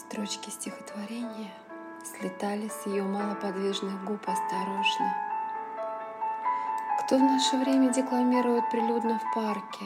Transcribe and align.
Строчки 0.00 0.48
стихотворения 0.48 1.50
слетали 2.02 2.68
с 2.68 2.86
ее 2.86 3.02
малоподвижных 3.02 4.02
губ 4.02 4.20
осторожно. 4.26 5.14
Кто 7.00 7.18
в 7.18 7.20
наше 7.20 7.58
время 7.58 7.92
декламирует 7.92 8.70
прилюдно 8.70 9.18
в 9.18 9.34
парке? 9.34 9.84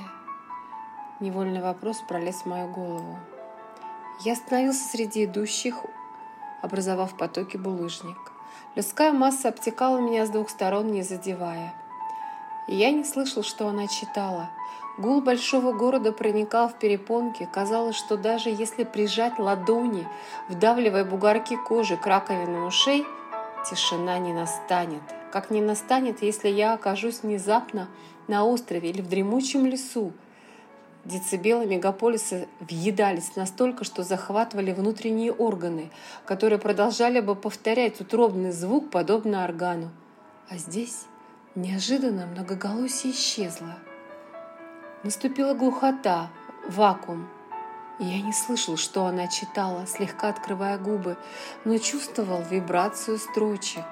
Невольный 1.19 1.61
вопрос 1.61 2.01
пролез 2.07 2.37
в 2.43 2.47
мою 2.47 2.69
голову. 2.69 3.19
Я 4.21 4.35
остановился 4.35 4.89
среди 4.89 5.25
идущих, 5.25 5.85
образовав 6.63 7.17
потоки 7.17 7.57
булыжник. 7.57 8.33
Людская 8.77 9.13
масса 9.13 9.49
обтекала 9.49 9.99
меня 9.99 10.27
с 10.27 10.31
двух 10.31 10.49
сторон, 10.49 10.93
не 10.93 11.03
задевая. 11.03 11.75
И 12.69 12.77
я 12.77 12.93
не 12.93 13.03
слышал, 13.03 13.43
что 13.43 13.67
она 13.67 13.89
читала– 13.89 14.51
Гул 14.97 15.21
большого 15.21 15.73
города 15.73 16.13
проникал 16.13 16.69
в 16.69 16.79
перепонки. 16.79 17.49
Казалось, 17.53 17.97
что 17.97 18.17
даже 18.17 18.49
если 18.49 18.85
прижать 18.85 19.39
ладони, 19.41 20.07
вдавливая 20.49 21.05
бугорки 21.05 21.57
кожи 21.57 21.97
к 21.97 22.07
раковинам 22.07 22.67
ушей, 22.67 23.05
тишина 23.69 24.19
не 24.19 24.33
настанет. 24.33 25.03
Как 25.33 25.51
не 25.51 25.61
настанет, 25.61 26.23
если 26.23 26.49
я 26.49 26.75
окажусь 26.75 27.23
внезапно 27.23 27.89
на 28.29 28.45
острове 28.45 28.91
или 28.91 29.03
в 29.03 29.09
дремучем 29.09 29.67
лесу. 29.67 30.13
Децибелы 31.05 31.67
мегаполиса 31.67 32.47
въедались 32.61 33.35
настолько, 33.35 33.85
что 33.85 34.05
захватывали 34.05 34.73
внутренние 34.73 35.33
органы, 35.33 35.91
которые 36.25 36.59
продолжали 36.61 37.19
бы 37.21 37.35
повторять 37.35 38.01
утробный 38.01 38.53
звук, 38.53 38.91
подобно 38.91 39.45
органу. 39.45 39.91
А 40.49 40.57
здесь 40.57 41.03
неожиданно 41.57 42.27
многоголосие 42.27 43.13
исчезло. 43.13 43.75
Наступила 45.05 45.53
глухота, 45.53 46.31
вакуум. 46.67 47.29
Я 47.99 48.23
не 48.23 48.33
слышал, 48.33 48.79
что 48.79 49.05
она 49.05 49.27
читала, 49.27 49.87
слегка 49.87 50.31
открывая 50.31 50.79
губы, 50.79 51.19
но 51.67 51.77
чувствовал 51.77 52.41
вибрацию 52.41 53.19
строчек. 53.19 53.85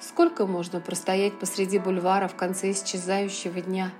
Сколько 0.00 0.46
можно 0.46 0.80
простоять 0.80 1.38
посреди 1.38 1.78
бульвара 1.78 2.26
в 2.26 2.36
конце 2.36 2.70
исчезающего 2.70 3.60
дня, 3.60 3.90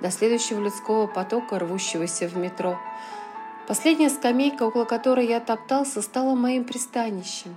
до 0.00 0.10
следующего 0.10 0.60
людского 0.60 1.06
потока, 1.06 1.58
рвущегося 1.58 2.26
в 2.28 2.38
метро? 2.38 2.78
Последняя 3.68 4.08
скамейка, 4.08 4.62
около 4.62 4.86
которой 4.86 5.26
я 5.26 5.40
топтался, 5.40 6.00
стала 6.00 6.34
моим 6.34 6.64
пристанищем. 6.64 7.54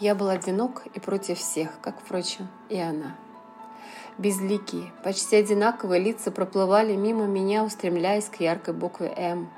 Я 0.00 0.14
был 0.14 0.30
одинок 0.30 0.86
и 0.94 0.98
против 0.98 1.38
всех, 1.38 1.78
как, 1.82 2.00
впрочем, 2.00 2.48
и 2.70 2.80
она 2.80 3.16
безликие, 4.18 4.92
почти 5.02 5.36
одинаковые 5.36 6.00
лица 6.00 6.30
проплывали 6.30 6.94
мимо 6.94 7.26
меня, 7.26 7.64
устремляясь 7.64 8.26
к 8.26 8.40
яркой 8.40 8.74
букве 8.74 9.12
«М», 9.16 9.50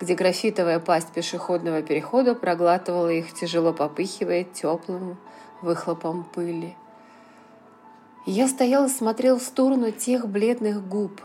где 0.00 0.14
графитовая 0.14 0.80
пасть 0.80 1.12
пешеходного 1.12 1.82
перехода 1.82 2.34
проглатывала 2.34 3.08
их, 3.08 3.32
тяжело 3.32 3.72
попыхивая 3.72 4.44
теплым 4.44 5.16
выхлопом 5.62 6.24
пыли. 6.24 6.76
Я 8.26 8.48
стоял 8.48 8.86
и 8.86 8.90
смотрел 8.90 9.38
в 9.38 9.42
сторону 9.42 9.90
тех 9.92 10.28
бледных 10.28 10.86
губ. 10.86 11.20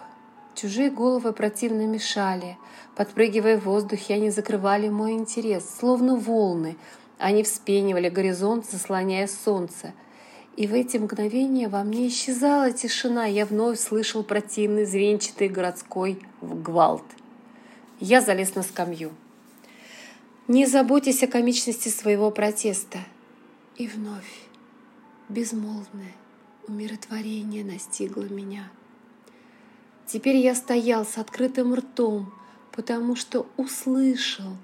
Чужие 0.54 0.90
головы 0.90 1.34
противно 1.34 1.86
мешали. 1.86 2.58
Подпрыгивая 2.96 3.58
в 3.58 3.66
воздухе, 3.66 4.14
они 4.14 4.30
закрывали 4.30 4.88
мой 4.88 5.14
интерес, 5.14 5.66
словно 5.80 6.16
волны. 6.16 6.78
Они 7.18 7.44
вспенивали 7.44 8.10
горизонт, 8.10 8.66
заслоняя 8.70 9.28
солнце— 9.28 9.94
и 10.56 10.68
в 10.68 10.74
эти 10.74 10.98
мгновения 10.98 11.68
во 11.68 11.84
мне 11.84 12.08
исчезала 12.08 12.72
тишина, 12.72 13.26
я 13.26 13.46
вновь 13.46 13.80
слышал 13.80 14.24
противный 14.24 14.86
звенчатый 14.86 15.50
городской 15.50 16.22
гвалт. 16.42 17.04
Я 18.00 18.22
залез 18.22 18.56
на 18.56 18.64
скамью. 18.64 19.12
Не 20.48 20.66
заботясь 20.66 21.24
о 21.24 21.28
комичности 21.28 21.90
своего 21.90 22.32
протеста. 22.32 23.00
И 23.76 23.88
вновь 23.88 24.48
безмолвное 25.28 26.14
умиротворение 26.68 27.66
настигло 27.66 28.24
меня. 28.24 28.72
Теперь 30.08 30.38
я 30.38 30.56
стоял 30.56 31.06
с 31.06 31.18
открытым 31.18 31.74
ртом, 31.74 32.34
потому 32.72 33.16
что 33.16 33.48
услышал 33.58 34.56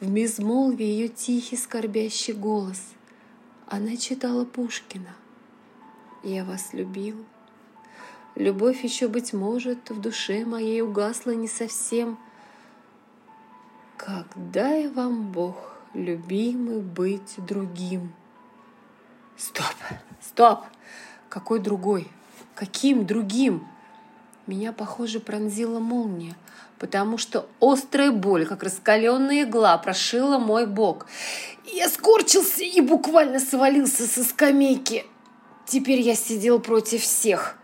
в 0.00 0.10
безмолвии 0.10 0.84
ее 0.84 1.08
тихий 1.08 1.56
скорбящий 1.56 2.34
голос. 2.34 2.82
Она 3.66 3.96
читала 3.96 4.44
Пушкина— 4.44 5.14
я 6.28 6.44
вас 6.44 6.72
любил. 6.72 7.24
Любовь 8.34 8.84
еще, 8.84 9.08
быть 9.08 9.32
может, 9.32 9.90
в 9.90 10.00
душе 10.00 10.44
моей 10.44 10.82
угасла 10.82 11.32
не 11.32 11.48
совсем. 11.48 12.18
Когда 13.96 14.68
я 14.68 14.90
вам, 14.90 15.32
Бог, 15.32 15.56
любимый, 15.94 16.80
быть 16.80 17.34
другим? 17.38 18.12
Стоп, 19.36 19.74
стоп! 20.20 20.60
Какой 21.28 21.58
другой? 21.58 22.08
Каким 22.54 23.06
другим? 23.06 23.66
Меня, 24.46 24.72
похоже, 24.72 25.20
пронзила 25.20 25.78
молния, 25.78 26.34
потому 26.78 27.18
что 27.18 27.48
острая 27.60 28.12
боль, 28.12 28.46
как 28.46 28.62
раскаленная 28.62 29.42
игла, 29.42 29.76
прошила 29.78 30.38
мой 30.38 30.66
бок. 30.66 31.06
Я 31.66 31.88
скорчился 31.88 32.62
и 32.62 32.80
буквально 32.80 33.40
свалился 33.40 34.06
со 34.06 34.24
скамейки. 34.24 35.04
Теперь 35.68 36.00
я 36.00 36.14
сидел 36.14 36.60
против 36.60 37.02
всех. 37.02 37.54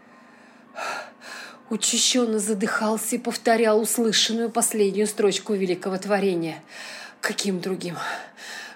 Учащенно 1.71 2.39
задыхался 2.39 3.17
и 3.17 3.19
повторял 3.19 3.81
услышанную 3.81 4.51
последнюю 4.51 5.07
строчку 5.07 5.55
великого 5.55 5.97
творения. 5.97 6.63
Каким 7.23 7.63
другим? 7.63 7.97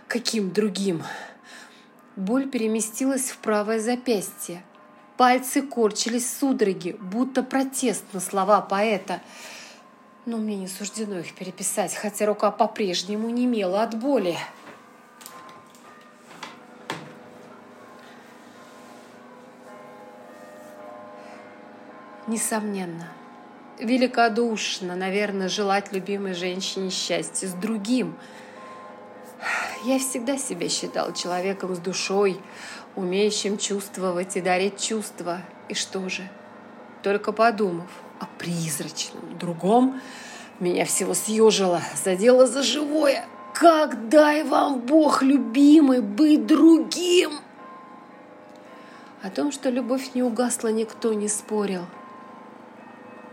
Каким 0.07 0.51
другим? 0.51 1.03
Боль 2.17 2.49
переместилась 2.49 3.29
в 3.29 3.37
правое 3.37 3.81
запястье. 3.81 4.65
Пальцы 5.19 5.61
корчились 5.61 6.39
судороги, 6.39 6.97
будто 6.99 7.43
протест 7.43 8.05
на 8.15 8.21
слова 8.21 8.63
поэта. 8.63 9.21
Но 10.25 10.39
мне 10.39 10.57
не 10.57 10.69
суждено 10.69 11.19
их 11.19 11.35
переписать, 11.35 11.95
хотя 11.95 12.25
рука 12.25 12.51
по-прежнему 12.51 13.29
немела 13.29 13.83
от 13.83 13.95
боли. 13.95 14.39
Несомненно, 22.29 23.09
великодушно, 23.79 24.95
наверное, 24.95 25.49
желать 25.49 25.95
любимой 25.95 26.35
женщине 26.35 26.91
счастья 26.91 27.49
с 27.49 27.55
другим. 27.55 28.19
Я 29.87 29.99
всегда 29.99 30.37
себя 30.37 30.69
считал 30.69 31.15
человеком 31.15 31.75
с 31.75 31.79
душой, 31.79 32.39
умеющим 32.97 33.57
чувствовать 33.57 34.37
и 34.37 34.43
дарить 34.43 34.79
чувства. 34.79 35.41
И 35.71 35.75
что 35.75 36.07
же? 36.11 36.29
Только 37.03 37.33
подумав 37.33 37.91
о 38.21 38.27
призрачном 38.39 39.39
другом, 39.39 39.99
меня 40.61 40.85
всего 40.85 41.15
съежило, 41.15 41.81
задело 42.05 42.47
за 42.47 42.63
живое. 42.63 43.25
Как 43.55 44.11
дай 44.11 44.43
вам 44.43 44.81
Бог, 44.81 45.23
любимый, 45.23 46.03
быть 46.03 46.45
другим! 46.45 47.31
О 49.23 49.31
том, 49.31 49.51
что 49.51 49.71
любовь 49.71 50.11
не 50.13 50.23
угасла, 50.23 50.69
никто 50.69 51.15
не 51.15 51.29
спорил– 51.29 51.87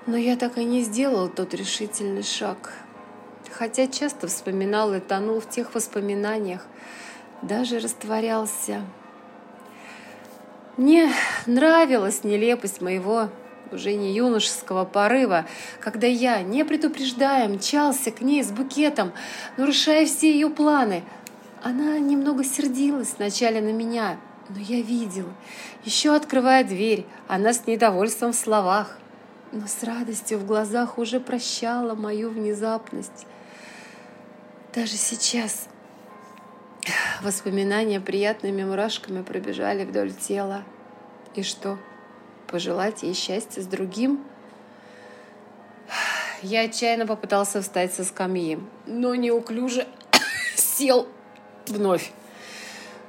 но 0.08 0.18
я 0.18 0.36
так 0.36 0.58
и 0.58 0.64
не 0.64 0.82
сделал 0.82 1.30
тот 1.30 1.54
решительный 1.54 2.24
шаг. 2.24 2.74
Хотя 3.52 3.88
часто 3.88 4.28
вспоминал 4.28 4.94
и 4.94 5.00
тонул 5.00 5.40
в 5.40 5.50
тех 5.50 5.74
воспоминаниях, 5.74 6.66
даже 7.42 7.80
растворялся. 7.80 8.82
Мне 10.78 11.12
нравилась 11.46 12.24
нелепость 12.24 12.82
моего 12.82 13.30
уже 13.72 13.94
не 13.96 14.14
юношеского 14.14 14.86
порыва, 14.86 15.46
когда 15.80 16.06
я, 16.06 16.42
не 16.44 16.64
предупреждая, 16.64 17.48
мчался 17.48 18.12
к 18.12 18.22
ней 18.22 18.44
с 18.44 18.52
букетом, 18.52 19.12
нарушая 19.58 20.06
все 20.06 20.32
ее 20.32 20.50
планы. 20.50 21.04
Она 21.64 21.98
немного 21.98 22.44
сердилась 22.44 23.16
вначале 23.18 23.60
на 23.62 23.72
меня, 23.72 24.18
но 24.50 24.60
я 24.60 24.82
видел. 24.82 25.26
Еще 25.84 26.14
открывая 26.14 26.64
дверь, 26.64 27.06
она 27.28 27.54
с 27.54 27.66
недовольством 27.66 28.34
в 28.34 28.36
словах 28.36 28.98
но 29.56 29.68
с 29.68 29.84
радостью 29.84 30.38
в 30.38 30.46
глазах 30.46 30.98
уже 30.98 31.22
прощала 31.22 31.96
мою 31.96 32.30
внезапность. 32.30 33.26
Даже 34.74 34.98
сейчас 34.98 35.70
воспоминания 37.22 38.02
приятными 38.02 38.66
мурашками 38.66 39.24
пробежали 39.24 39.86
вдоль 39.86 40.12
тела. 40.12 40.64
И 41.36 41.42
что, 41.42 41.80
пожелать 42.48 43.04
ей 43.04 43.14
счастья 43.14 43.62
с 43.62 43.66
другим? 43.66 44.26
Я 46.42 46.64
отчаянно 46.64 47.08
попытался 47.08 47.62
встать 47.62 47.94
со 47.94 48.04
скамьи, 48.04 48.60
но 48.86 49.16
неуклюже 49.16 49.88
сел 50.56 51.08
вновь. 51.68 52.12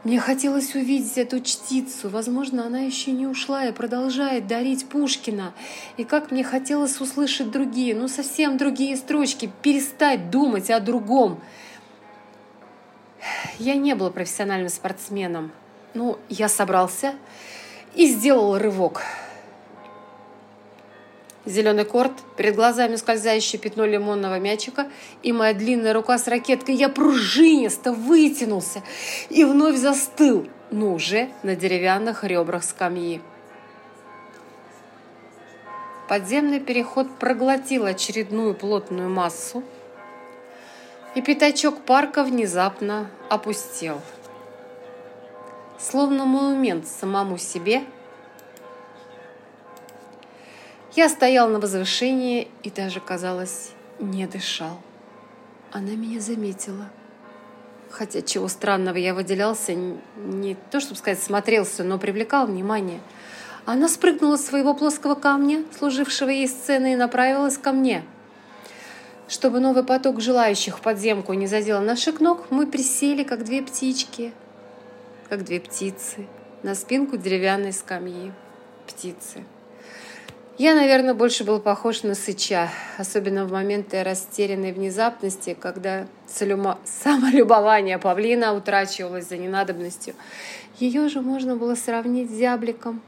Мне 0.06 0.20
хотелось 0.20 0.72
увидеть 0.76 1.18
эту 1.18 1.40
чтицу. 1.40 2.08
Возможно, 2.08 2.64
она 2.64 2.78
еще 2.78 3.10
не 3.10 3.26
ушла 3.26 3.64
и 3.64 3.72
продолжает 3.72 4.46
дарить 4.46 4.88
Пушкина. 4.88 5.52
И 5.96 6.04
как 6.04 6.30
мне 6.30 6.44
хотелось 6.44 7.00
услышать 7.00 7.50
другие, 7.50 7.92
ну 7.92 8.06
совсем 8.06 8.56
другие 8.56 8.96
строчки, 8.96 9.50
перестать 9.62 10.30
думать 10.30 10.70
о 10.70 10.78
другом. 10.78 11.40
Я 13.58 13.74
не 13.74 13.96
был 13.96 14.12
профессиональным 14.12 14.68
спортсменом. 14.68 15.50
Ну, 15.92 16.20
я 16.28 16.48
собрался 16.48 17.16
и 17.96 18.06
сделал 18.06 18.58
рывок. 18.58 19.02
Зеленый 21.46 21.84
корт, 21.84 22.12
перед 22.36 22.56
глазами 22.56 22.96
скользящее 22.96 23.60
пятно 23.60 23.86
лимонного 23.86 24.40
мячика 24.40 24.88
и 25.22 25.32
моя 25.32 25.54
длинная 25.54 25.92
рука 25.92 26.18
с 26.18 26.26
ракеткой. 26.26 26.74
Я 26.74 26.88
пружинисто 26.88 27.92
вытянулся 27.92 28.82
и 29.30 29.44
вновь 29.44 29.76
застыл, 29.76 30.48
но 30.72 30.92
уже 30.92 31.28
на 31.44 31.54
деревянных 31.54 32.24
ребрах 32.24 32.64
скамьи. 32.64 33.22
Подземный 36.08 36.58
переход 36.58 37.16
проглотил 37.16 37.84
очередную 37.86 38.54
плотную 38.54 39.08
массу, 39.08 39.62
и 41.14 41.22
пятачок 41.22 41.82
парка 41.82 42.24
внезапно 42.24 43.08
опустел. 43.30 44.00
Словно 45.78 46.24
монумент 46.24 46.88
самому 46.88 47.38
себе– 47.38 47.84
я 50.96 51.10
стоял 51.10 51.48
на 51.48 51.60
возвышении 51.60 52.48
и 52.62 52.70
даже, 52.70 53.00
казалось, 53.00 53.70
не 54.00 54.26
дышал. 54.26 54.80
Она 55.70 55.90
меня 55.90 56.20
заметила. 56.20 56.88
Хотя 57.90 58.22
чего 58.22 58.48
странного 58.48 58.96
я 58.96 59.14
выделялся, 59.14 59.74
не 59.74 60.56
то, 60.70 60.80
чтобы 60.80 60.96
сказать, 60.96 61.22
смотрелся, 61.22 61.84
но 61.84 61.98
привлекал 61.98 62.46
внимание. 62.46 63.00
Она 63.66 63.88
спрыгнула 63.88 64.36
с 64.36 64.46
своего 64.46 64.74
плоского 64.74 65.14
камня, 65.14 65.64
служившего 65.76 66.30
ей 66.30 66.48
сценой, 66.48 66.94
и 66.94 66.96
направилась 66.96 67.58
ко 67.58 67.72
мне. 67.72 68.02
Чтобы 69.28 69.60
новый 69.60 69.84
поток 69.84 70.20
желающих 70.20 70.80
подземку 70.80 71.32
не 71.34 71.46
задел 71.46 71.80
наших 71.82 72.20
ног, 72.20 72.46
мы 72.50 72.66
присели, 72.66 73.22
как 73.22 73.44
две 73.44 73.62
птички, 73.62 74.32
как 75.28 75.44
две 75.44 75.60
птицы, 75.60 76.26
на 76.62 76.74
спинку 76.74 77.16
деревянной 77.16 77.72
скамьи. 77.72 78.32
Птицы. 78.86 79.44
Я, 80.58 80.74
наверное, 80.74 81.12
больше 81.12 81.44
был 81.44 81.60
похож 81.60 82.02
на 82.02 82.14
сыча, 82.14 82.70
особенно 82.96 83.44
в 83.44 83.52
моменты 83.52 84.02
растерянной 84.02 84.72
внезапности, 84.72 85.54
когда 85.58 86.06
салюма... 86.26 86.78
самолюбование 86.84 87.98
павлина 87.98 88.54
утрачивалось 88.54 89.28
за 89.28 89.36
ненадобностью. 89.36 90.14
Ее 90.78 91.10
же 91.10 91.20
можно 91.20 91.56
было 91.56 91.74
сравнить 91.74 92.30
с 92.30 92.34
зябликом 92.34 93.02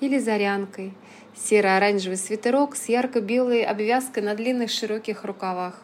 или 0.00 0.18
зарянкой. 0.18 0.92
Серо-оранжевый 1.36 2.16
свитерок 2.16 2.74
с 2.74 2.88
ярко-белой 2.88 3.62
обвязкой 3.62 4.24
на 4.24 4.34
длинных 4.34 4.68
широких 4.70 5.22
рукавах. 5.22 5.80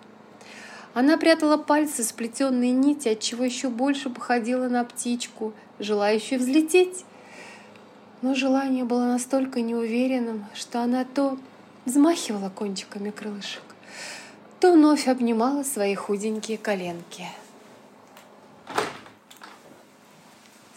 Она 0.92 1.18
прятала 1.18 1.56
пальцы, 1.56 2.02
сплетенные 2.02 2.72
нити, 2.72 3.06
отчего 3.06 3.44
еще 3.44 3.68
больше 3.68 4.10
походила 4.10 4.68
на 4.68 4.82
птичку, 4.82 5.52
желающую 5.78 6.40
взлететь 6.40 7.04
но 8.26 8.34
желание 8.34 8.82
было 8.82 9.04
настолько 9.04 9.60
неуверенным, 9.60 10.46
что 10.52 10.80
она 10.80 11.04
то 11.04 11.38
взмахивала 11.84 12.48
кончиками 12.50 13.10
крылышек, 13.10 13.62
то 14.58 14.72
вновь 14.72 15.06
обнимала 15.06 15.62
свои 15.62 15.94
худенькие 15.94 16.58
коленки. 16.58 17.28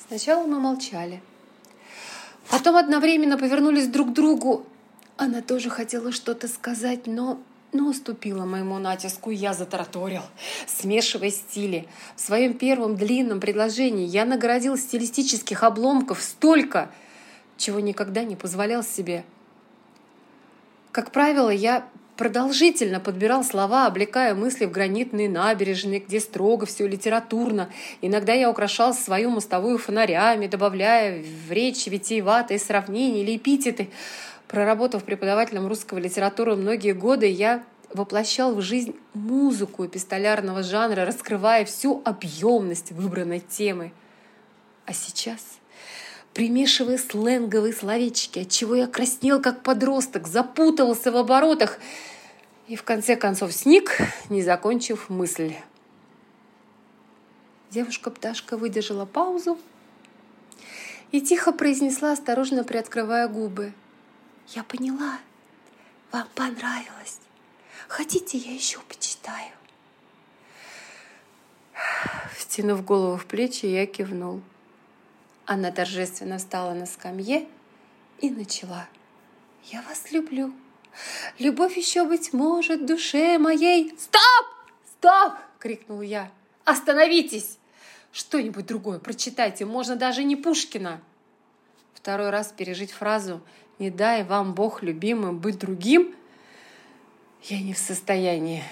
Сначала 0.07 0.45
мы 0.45 0.59
молчали. 0.59 1.23
Потом 2.51 2.75
одновременно 2.75 3.35
повернулись 3.35 3.87
друг 3.87 4.11
к 4.11 4.13
другу. 4.13 4.67
Она 5.17 5.41
тоже 5.41 5.71
хотела 5.71 6.11
что-то 6.11 6.47
сказать, 6.47 7.07
но, 7.07 7.39
но 7.73 7.89
уступила 7.89 8.45
моему 8.45 8.77
натиску, 8.77 9.31
я 9.31 9.55
затараторил, 9.55 10.21
смешивая 10.67 11.31
стили. 11.31 11.87
В 12.15 12.21
своем 12.21 12.53
первом 12.53 12.95
длинном 12.95 13.39
предложении 13.39 14.05
я 14.05 14.25
наградил 14.25 14.77
стилистических 14.77 15.63
обломков 15.63 16.21
столько, 16.21 16.91
чего 17.59 17.79
никогда 17.79 18.23
не 18.23 18.35
позволял 18.35 18.81
себе. 18.83 19.23
Как 20.91 21.11
правило, 21.11 21.51
я 21.51 21.87
продолжительно 22.17 22.99
подбирал 22.99 23.43
слова, 23.43 23.85
облекая 23.85 24.33
мысли 24.33 24.65
в 24.65 24.71
гранитные 24.71 25.29
набережные, 25.29 25.99
где 25.99 26.19
строго 26.19 26.65
все 26.65 26.87
литературно. 26.87 27.69
Иногда 28.01 28.33
я 28.33 28.49
украшал 28.49 28.93
свою 28.93 29.29
мостовую 29.29 29.77
фонарями, 29.77 30.47
добавляя 30.47 31.23
в 31.23 31.51
речь 31.51 31.85
витиеватые 31.87 32.59
сравнения 32.59 33.21
или 33.21 33.37
эпитеты. 33.37 33.89
Проработав 34.47 35.03
преподавателем 35.03 35.67
русского 35.67 35.99
литературы 35.99 36.55
многие 36.55 36.93
годы, 36.93 37.27
я 37.27 37.63
воплощал 37.93 38.55
в 38.55 38.61
жизнь 38.61 38.95
музыку 39.13 39.85
эпистолярного 39.85 40.63
жанра, 40.63 41.05
раскрывая 41.05 41.65
всю 41.65 42.01
объемность 42.03 42.91
выбранной 42.91 43.39
темы. 43.39 43.91
А 44.85 44.93
сейчас 44.93 45.58
примешивая 46.33 46.97
сленговые 46.97 47.73
словечки, 47.73 48.39
отчего 48.39 48.75
я 48.75 48.87
краснел, 48.87 49.41
как 49.41 49.63
подросток, 49.63 50.27
запутался 50.27 51.11
в 51.11 51.17
оборотах 51.17 51.79
и 52.67 52.75
в 52.75 52.83
конце 52.83 53.15
концов 53.15 53.51
сник, 53.51 53.97
не 54.29 54.41
закончив 54.41 55.09
мысль. 55.09 55.53
Девушка-пташка 57.71 58.57
выдержала 58.57 59.05
паузу 59.05 59.59
и 61.11 61.21
тихо 61.21 61.51
произнесла, 61.51 62.13
осторожно 62.13 62.63
приоткрывая 62.63 63.27
губы. 63.27 63.73
«Я 64.49 64.63
поняла. 64.63 65.19
Вам 66.11 66.27
понравилось. 66.33 67.19
Хотите, 67.87 68.37
я 68.37 68.53
еще 68.53 68.79
почитаю?» 68.87 69.51
Втянув 72.35 72.83
голову 72.83 73.17
в 73.17 73.25
плечи, 73.25 73.67
я 73.67 73.85
кивнул. 73.85 74.41
Она 75.51 75.71
торжественно 75.71 76.37
встала 76.37 76.75
на 76.75 76.85
скамье 76.85 77.47
и 78.19 78.29
начала. 78.29 78.87
«Я 79.63 79.81
вас 79.81 80.11
люблю. 80.11 80.53
Любовь 81.39 81.75
еще, 81.75 82.05
быть 82.05 82.33
может, 82.33 82.85
душе 82.85 83.39
моей...» 83.39 83.91
«Стоп! 83.97 84.45
Стоп!»— 84.85 85.33
крикнул 85.59 86.01
я. 86.01 86.29
«Остановитесь! 86.65 87.57
Что-нибудь 88.11 88.67
другое 88.67 88.99
прочитайте, 88.99 89.65
можно 89.65 89.95
даже 89.95 90.23
не 90.23 90.35
Пушкина!» 90.35 91.01
Второй 91.95 92.29
раз 92.29 92.53
пережить 92.55 92.91
фразу 92.91 93.41
«Не 93.79 93.89
дай 93.89 94.23
вам 94.23 94.53
Бог 94.53 94.83
любимым 94.83 95.39
быть 95.39 95.57
другим» 95.57 96.15
я 97.41 97.59
не 97.59 97.73
в 97.73 97.79
состоянии. 97.79 98.63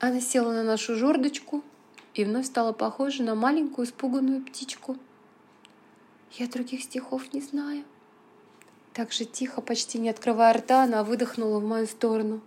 Она 0.00 0.20
села 0.20 0.52
на 0.52 0.64
нашу 0.64 0.96
жердочку 0.96 1.62
и 2.14 2.24
вновь 2.24 2.46
стала 2.46 2.72
похожа 2.72 3.22
на 3.22 3.36
маленькую 3.36 3.86
испуганную 3.86 4.44
птичку. 4.44 4.96
Я 6.32 6.46
других 6.48 6.82
стихов 6.82 7.32
не 7.32 7.40
знаю. 7.40 7.84
Так 8.92 9.12
же 9.12 9.24
тихо, 9.24 9.60
почти 9.60 9.98
не 9.98 10.08
открывая 10.08 10.54
рта, 10.54 10.84
она 10.84 11.04
выдохнула 11.04 11.60
в 11.60 11.64
мою 11.64 11.86
сторону. 11.86 12.40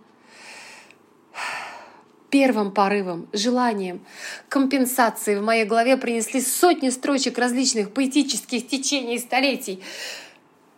Первым 2.28 2.70
порывом, 2.70 3.28
желанием, 3.32 4.04
компенсацией 4.48 5.38
в 5.38 5.42
моей 5.42 5.64
голове 5.64 5.96
принесли 5.96 6.40
сотни 6.40 6.90
строчек 6.90 7.38
различных 7.38 7.92
поэтических 7.92 8.68
течений 8.68 9.16
и 9.16 9.18
столетий. 9.18 9.82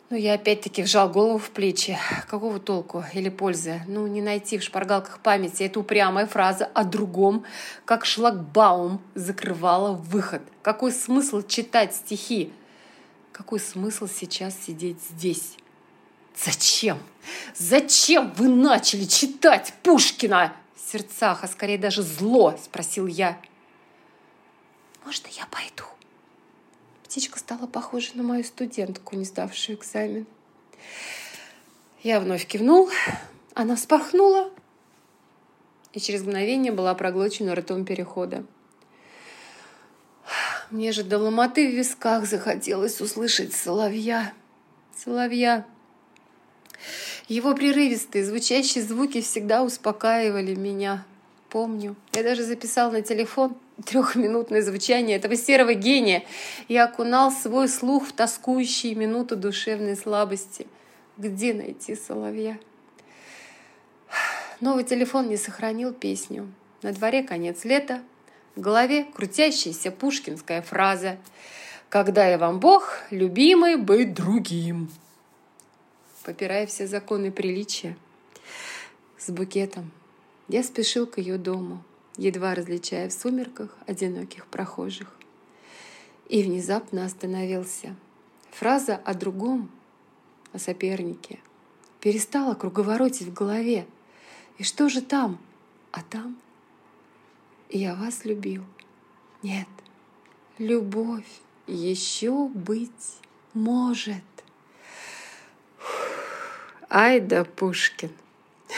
Но 0.09 0.17
я 0.17 0.35
опять-таки 0.35 0.83
вжал 0.83 1.09
голову 1.09 1.39
в 1.39 1.51
плечи. 1.51 1.99
Какого 2.29 2.59
толку 2.59 3.05
или 3.15 3.31
пользы? 3.31 3.81
Ну, 3.87 4.07
не 4.07 4.21
найти 4.21 4.59
в 4.59 4.63
шпаргалках 4.63 5.21
памяти 5.21 5.63
эту 5.63 5.81
упрямая 5.81 6.27
фраза 6.27 6.67
о 6.67 6.85
другом, 6.85 7.45
как 7.87 8.05
шлагбаум 8.05 9.01
закрывала 9.15 9.93
выход. 9.93 10.43
Какой 10.61 10.93
смысл 10.93 11.41
читать 11.41 11.95
стихи? 11.95 12.53
Какой 13.33 13.61
смысл 13.61 14.07
сейчас 14.07 14.55
сидеть 14.55 14.99
здесь? 15.11 15.57
Зачем? 16.37 16.99
Зачем 17.55 18.33
вы 18.33 18.49
начали 18.49 19.05
читать 19.05 19.73
Пушкина? 19.83 20.55
В 20.75 20.93
сердцах, 20.93 21.43
а 21.43 21.49
скорее 21.49 21.79
даже 21.79 22.03
зло, 22.03 22.55
спросил 22.63 23.07
я. 23.07 23.41
Можно 25.05 25.29
я 25.29 25.47
пойду? 25.47 25.85
Птичка 27.05 27.39
стала 27.39 27.67
похожа 27.67 28.11
на 28.15 28.23
мою 28.23 28.45
студентку, 28.45 29.17
не 29.17 29.25
сдавшую 29.25 29.79
экзамен. 29.79 30.27
Я 32.03 32.21
вновь 32.21 32.47
кивнул, 32.47 32.91
она 33.55 33.77
вспахнула 33.77 34.51
и 35.93 36.01
через 36.01 36.23
мгновение 36.23 36.73
была 36.73 36.95
проглочена 36.95 37.55
ртом 37.55 37.85
перехода. 37.85 38.45
Мне 40.73 40.91
же 40.93 41.05
до 41.05 41.19
ломоты 41.19 41.71
в 41.71 41.75
висках 41.75 42.25
захотелось 42.25 42.99
услышать 43.03 43.53
соловья. 43.53 44.33
Соловья. 44.97 45.67
Его 47.29 47.55
прерывистые, 47.55 48.25
звучащие 48.25 48.83
звуки 48.83 49.21
всегда 49.21 49.63
успокаивали 49.63 50.55
меня. 50.55 51.05
Помню. 51.51 51.95
Я 52.15 52.23
даже 52.23 52.43
записал 52.43 52.91
на 52.91 53.03
телефон 53.03 53.55
трехминутное 53.85 54.63
звучание 54.63 55.19
этого 55.19 55.37
серого 55.37 55.75
гения 55.75 56.25
и 56.69 56.77
окунал 56.79 57.31
свой 57.33 57.69
слух 57.69 58.07
в 58.07 58.13
тоскующие 58.15 58.95
минуту 58.95 59.37
душевной 59.37 59.95
слабости. 59.95 60.67
Где 61.19 61.53
найти 61.53 61.95
соловья? 61.95 62.59
Новый 64.61 64.85
телефон 64.85 65.29
не 65.29 65.37
сохранил 65.37 65.93
песню. 65.93 66.51
На 66.81 66.95
дворе 66.95 67.23
конец 67.23 67.67
лета, 67.67 68.01
в 68.55 68.61
голове 68.61 69.05
крутящаяся 69.05 69.91
пушкинская 69.91 70.63
фраза 70.63 71.19
«Когда 71.89 72.27
я 72.27 72.39
вам 72.39 72.61
Бог, 72.61 72.99
любимый, 73.11 73.77
быть 73.77 74.15
другим». 74.15 74.91
Попирая 76.25 76.67
все 76.67 76.87
законы 76.87 77.33
приличия, 77.33 77.97
с 79.19 79.31
букетом, 79.31 79.91
я 80.49 80.63
спешил 80.63 81.07
к 81.07 81.19
ее 81.19 81.39
дому, 81.39 81.83
едва 82.17 82.55
различая 82.55 83.09
в 83.09 83.13
сумерках 83.13 83.77
одиноких 83.87 84.47
прохожих. 84.47 85.09
И 86.29 86.43
внезапно 86.43 87.05
остановился. 87.05 87.97
Фраза 88.53 88.97
о 88.97 89.15
другом, 89.15 89.71
о 90.53 90.59
сопернике, 90.59 91.41
перестала 92.01 92.55
круговоротить 92.55 93.29
в 93.29 93.33
голове. 93.33 93.87
И 94.59 94.63
что 94.63 94.89
же 94.89 95.03
там? 95.03 95.39
А 95.91 96.03
там 96.03 96.37
я 97.79 97.95
вас 97.95 98.25
любил. 98.25 98.65
Нет, 99.43 99.69
любовь 100.59 101.27
еще 101.67 102.49
быть 102.49 103.19
может. 103.55 104.23
Ай 106.91 107.21
да 107.21 107.45
Пушкин! 107.45 108.11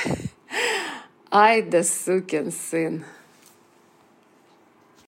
Ай 1.30 1.62
да 1.62 1.82
сукин 1.82 2.52
сын! 2.52 3.04